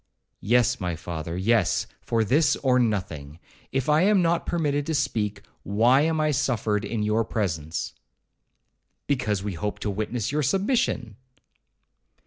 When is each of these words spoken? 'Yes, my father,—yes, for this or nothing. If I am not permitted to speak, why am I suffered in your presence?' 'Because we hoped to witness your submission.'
'Yes, 0.39 0.79
my 0.79 0.95
father,—yes, 0.95 1.85
for 2.01 2.23
this 2.23 2.55
or 2.63 2.79
nothing. 2.79 3.37
If 3.71 3.87
I 3.87 4.01
am 4.01 4.19
not 4.23 4.47
permitted 4.47 4.87
to 4.87 4.95
speak, 4.95 5.43
why 5.61 6.01
am 6.01 6.19
I 6.19 6.31
suffered 6.31 6.83
in 6.83 7.03
your 7.03 7.23
presence?' 7.23 7.93
'Because 9.05 9.43
we 9.43 9.53
hoped 9.53 9.83
to 9.83 9.91
witness 9.91 10.31
your 10.31 10.41
submission.' 10.41 11.17